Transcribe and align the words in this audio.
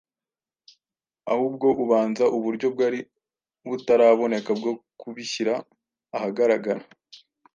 ahubwo 1.31 1.67
ubanza 1.83 2.23
uburyo 2.37 2.67
bwari 2.73 2.99
butaraboneka 3.69 4.49
bwo 4.59 4.71
kubishyira 4.99 5.53
ahagaragara 6.15 6.81